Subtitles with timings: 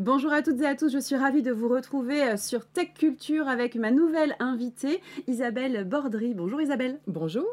[0.00, 2.94] Bonjour à toutes et à tous, je suis ravie de vous retrouver euh, sur Tech
[2.94, 6.32] Culture avec ma nouvelle invitée, Isabelle Bordry.
[6.32, 6.98] Bonjour Isabelle.
[7.06, 7.44] Bonjour.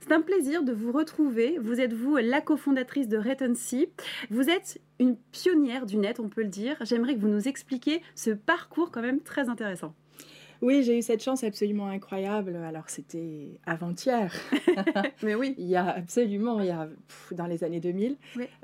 [0.00, 1.56] C'est un plaisir de vous retrouver.
[1.62, 3.86] Vous êtes vous la cofondatrice de Retency.
[4.28, 6.74] Vous êtes une pionnière du net, on peut le dire.
[6.80, 9.94] J'aimerais que vous nous expliquiez ce parcours quand même très intéressant.
[10.64, 12.56] Oui, j'ai eu cette chance absolument incroyable.
[12.56, 14.32] Alors, c'était avant-hier.
[15.22, 15.54] Mais oui.
[15.58, 16.88] il y a absolument, il y a
[17.32, 18.16] dans les années 2000,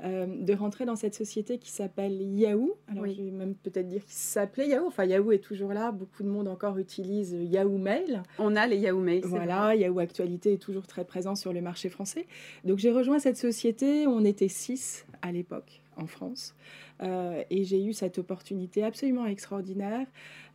[0.03, 2.75] euh, de rentrer dans cette société qui s'appelle Yahoo.
[2.87, 4.87] Alors, je vais même peut-être dire qu'il s'appelait Yahoo.
[4.87, 5.91] Enfin, Yahoo est toujours là.
[5.91, 8.23] Beaucoup de monde encore utilise Yahoo Mail.
[8.39, 9.21] On a les Yahoo Mail.
[9.25, 12.25] Voilà, Yahoo Actualité est toujours très présent sur le marché français.
[12.63, 14.07] Donc, j'ai rejoint cette société.
[14.07, 16.55] On était six à l'époque en France.
[17.01, 20.07] Euh, et j'ai eu cette opportunité absolument extraordinaire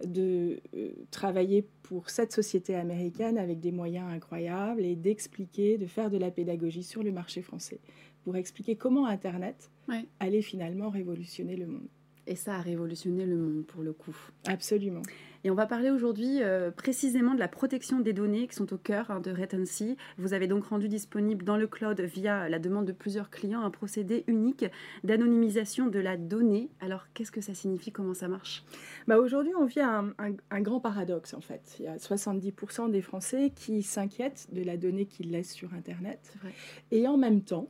[0.05, 6.11] de euh, travailler pour cette société américaine avec des moyens incroyables et d'expliquer, de faire
[6.11, 7.81] de la pédagogie sur le marché français
[8.25, 9.71] pour expliquer comment Internet
[10.19, 11.89] allait finalement révolutionner le monde.
[12.27, 14.17] Et ça a révolutionné le monde pour le coup.
[14.47, 15.03] Absolument.
[15.45, 18.79] Et on va parler aujourd'hui euh, précisément de la protection des données qui sont au
[18.79, 19.97] cœur hein, de Retency.
[20.19, 23.71] Vous avez donc rendu disponible dans le cloud via la demande de plusieurs clients un
[23.71, 24.65] procédé unique
[25.05, 26.69] d'anonymisation de la donnée.
[26.81, 27.93] Alors qu'est-ce que ça signifie?
[27.93, 28.65] Comment ça marche?
[29.07, 31.77] Bah Aujourd'hui, on vit un, un, grand paradoxe en fait.
[31.79, 36.35] Il y a 70% des Français qui s'inquiètent de la donnée qu'ils laissent sur Internet.
[36.91, 37.69] Et en même temps,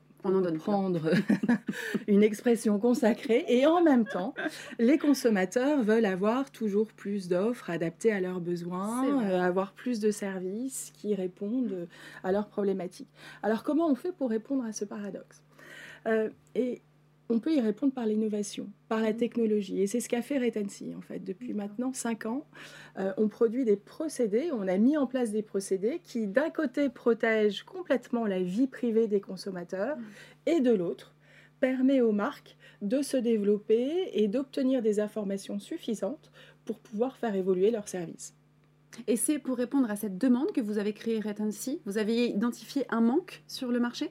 [0.58, 1.10] prendre
[2.08, 3.44] une expression consacrée.
[3.48, 4.34] Et en même temps,
[4.78, 10.10] les consommateurs veulent avoir toujours plus d'offres adaptées à leurs besoins, euh, avoir plus de
[10.10, 11.88] services qui répondent
[12.22, 13.10] à leurs problématiques.
[13.42, 15.42] Alors comment on fait pour répondre à ce paradoxe?
[16.06, 16.82] Euh, Et
[17.28, 19.16] on peut y répondre par l'innovation, par la mm.
[19.16, 19.80] technologie.
[19.80, 21.20] Et c'est ce qu'a fait Retency, en fait.
[21.20, 22.46] Depuis maintenant cinq ans,
[22.98, 26.88] euh, on produit des procédés, on a mis en place des procédés qui, d'un côté,
[26.88, 30.02] protègent complètement la vie privée des consommateurs, mm.
[30.46, 31.14] et de l'autre,
[31.60, 36.30] permet aux marques de se développer et d'obtenir des informations suffisantes
[36.64, 38.34] pour pouvoir faire évoluer leurs services.
[39.06, 41.80] Et c'est pour répondre à cette demande que vous avez créé Retency?
[41.84, 44.10] Vous avez identifié un manque sur le marché?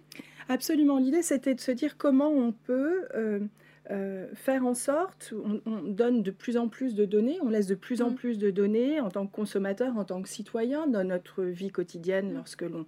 [0.50, 0.98] Absolument.
[0.98, 3.40] L'idée, c'était de se dire comment on peut euh,
[3.92, 5.34] euh, faire en sorte,
[5.66, 8.16] on, donne de plus en plus de données, on laisse de plus en mm.
[8.16, 12.32] plus de données en tant que consommateur, en tant que citoyen, dans notre vie quotidienne,
[12.32, 12.36] mm.
[12.36, 12.86] lorsque l'on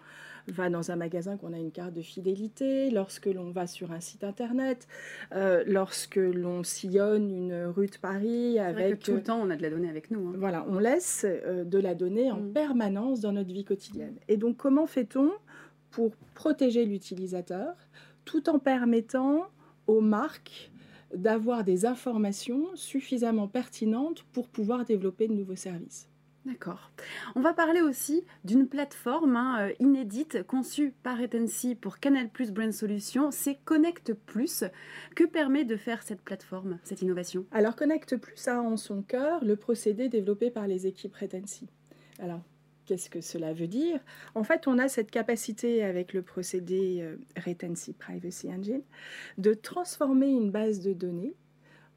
[0.50, 4.00] va dans un magasin, qu'on a une carte de fidélité, lorsque l'on va sur un
[4.00, 4.88] site internet,
[5.34, 9.00] euh, lorsque l'on sillonne une rue de Paris avec...
[9.00, 10.30] tout le temps, on a de la donnée avec nous.
[10.30, 10.36] Hein.
[10.38, 12.54] Voilà, on laisse de la donnée en mm.
[12.54, 14.16] permanence dans notre vie quotidienne.
[14.30, 15.32] Et donc, comment fait-on
[15.98, 17.74] pour protéger l'utilisateur
[18.24, 19.48] tout en permettant
[19.88, 20.70] aux marques
[21.12, 26.08] d'avoir des informations suffisamment pertinentes pour pouvoir développer de nouveaux services.
[26.46, 26.92] D'accord.
[27.34, 32.52] On va parler aussi d'une plateforme hein, euh, inédite conçue par Etency pour Canal Plus
[32.52, 33.32] Brand Solutions.
[33.32, 34.66] C'est Connect Plus.
[35.16, 37.48] Que permet de faire cette plateforme, cette innovation?
[37.52, 41.68] Alors Connect Plus a en son cœur le procédé développé par les équipes Retency.
[42.20, 42.44] Alors
[42.88, 44.00] Qu'est-ce que cela veut dire
[44.34, 48.82] En fait, on a cette capacité avec le procédé euh, Retency Privacy Engine
[49.38, 51.36] de transformer une base de données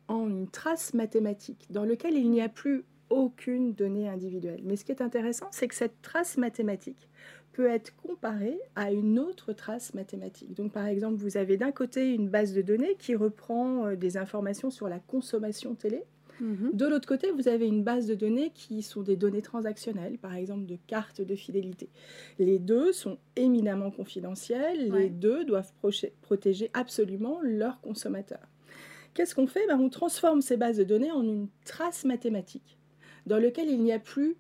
[0.09, 4.63] en une trace mathématique dans laquelle il n'y a plus aucune donnée individuelle.
[4.65, 7.09] Mais ce qui est intéressant, c'est que cette trace mathématique
[7.53, 10.55] peut être comparée à une autre trace mathématique.
[10.55, 14.17] Donc par exemple, vous avez d'un côté une base de données qui reprend euh, des
[14.17, 16.03] informations sur la consommation télé,
[16.41, 16.71] Mhm.
[16.73, 20.35] De l'autre côté, vous avez une base de données qui sont des données transactionnelles, par
[20.35, 21.89] exemple de cartes de fidélité.
[22.39, 25.73] Les deux sont éminemment confidentiels, les deux doivent
[26.23, 28.49] protéger absolument leurs consommateurs.
[29.15, 29.67] Qu'est-ce qu'on fait?
[29.67, 32.79] Ben, On transforme ces bases de données en une trace mathématique
[33.27, 34.37] dans laquelle il n'y a plus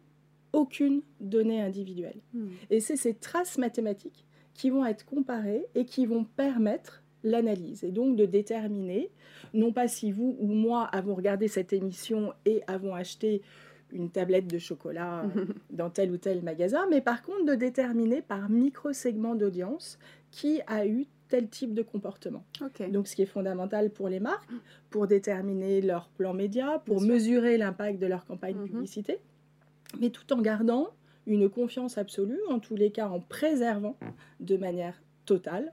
[0.53, 2.21] aucune donnée individuelle.
[2.33, 2.49] Hmm.
[2.71, 7.91] Et c'est ces traces mathématiques qui vont être comparées et qui vont permettre l'analyse et
[7.91, 9.11] donc de déterminer,
[9.55, 13.43] non pas si vous ou moi avons regardé cette émission et avons acheté
[13.93, 15.25] une tablette de chocolat
[15.71, 19.99] dans tel ou tel magasin, mais par contre de déterminer par micro-segment d'audience
[20.31, 22.45] qui a eu tel type de comportement.
[22.91, 24.51] Donc ce qui est fondamental pour les marques,
[24.91, 28.69] pour déterminer leur plan média, pour mesurer l'impact de leur campagne mhm.
[28.69, 29.19] publicité,
[30.01, 30.89] mais tout en gardant
[31.27, 33.97] une confiance absolue, en tous les cas en préservant
[34.41, 35.01] de manière
[35.31, 35.73] totale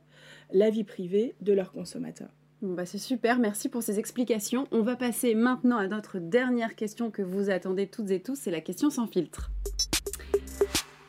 [0.54, 2.30] la vie privée de leurs consommateurs.
[2.62, 4.68] bah c'est super, merci pour ces explications.
[4.72, 8.52] On va passer maintenant à notre dernière question que vous attendez toutes et tous, c'est
[8.52, 9.50] la question sans filtre.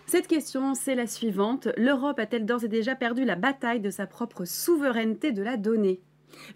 [0.07, 1.69] Cette question, c'est la suivante.
[1.77, 6.01] L'Europe a-t-elle d'ores et déjà perdu la bataille de sa propre souveraineté de la donnée?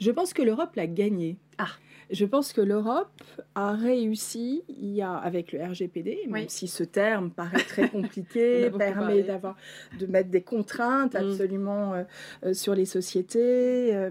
[0.01, 1.39] Je pense que l'Europe l'a gagnée.
[1.59, 1.69] Ah
[2.13, 3.23] je pense que l'Europe
[3.55, 8.71] a réussi, il y a, avec le RGPD, même si ce terme paraît très compliqué,
[8.71, 9.57] permet d'avoir,
[9.99, 11.17] de mettre des contraintes mm.
[11.17, 12.05] absolument euh,
[12.45, 13.95] euh, sur les sociétés.
[13.95, 14.11] Euh,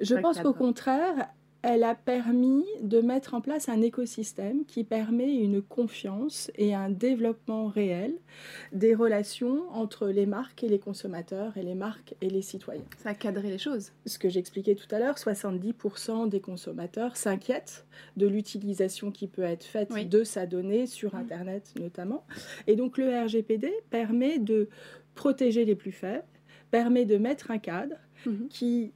[0.00, 1.28] je pense qu'au contraire,
[1.62, 6.88] elle a permis de mettre en place un écosystème qui permet une confiance et un
[6.88, 8.14] développement réel
[8.72, 12.84] des relations entre les marques et les consommateurs et les marques et les citoyens.
[13.02, 13.92] Ça a cadré les choses.
[14.06, 17.84] Ce que j'expliquais tout à l'heure, 70% des consommateurs s'inquiètent
[18.16, 21.18] de l'utilisation qui peut être faite de sa donnée sur mmh.
[21.18, 22.24] Internet notamment.
[22.66, 24.68] Et donc le RGPD permet de
[25.14, 26.24] protéger les plus faibles,
[26.70, 28.46] permet de mettre un cadre mmh.
[28.48, 28.92] qui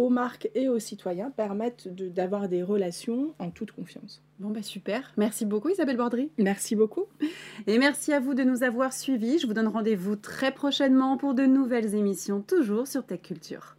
[0.00, 4.22] aux marques et aux citoyens permettent d'avoir des relations en toute confiance.
[4.38, 5.12] Bon, bah super.
[5.18, 6.30] Merci beaucoup Isabelle Bordry.
[6.38, 7.04] Merci beaucoup.
[7.66, 9.38] Et merci à vous de nous avoir suivis.
[9.38, 13.76] Je vous donne rendez-vous très prochainement pour de nouvelles émissions, toujours sur Tech Culture.